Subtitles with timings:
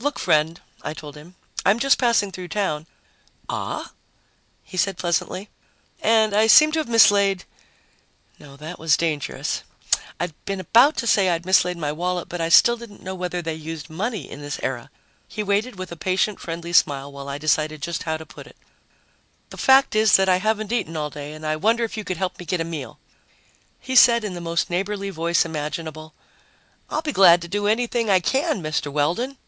[0.00, 2.86] "Look, friend," I told him, "I'm just passing through town"
[3.48, 3.92] "Ah?"
[4.62, 5.48] he said pleasantly."
[6.02, 7.44] And I seem to have mislaid"
[8.40, 9.62] No, that was dangerous.
[10.20, 13.40] I'd been about to say I'd mislaid my wallet, but I still didn't know whether
[13.40, 14.90] they used money in this era.
[15.26, 18.58] He waited with a patient, friendly smile while I decided just how to put it.
[19.48, 22.18] "The fact is that I haven't eaten all day and I wonder if you could
[22.18, 22.98] help me get a meal."
[23.80, 26.12] He said in the most neighborly voice imaginable,
[26.90, 28.92] "I'll be glad to do anything I can, Mr.
[28.92, 29.38] Weldon."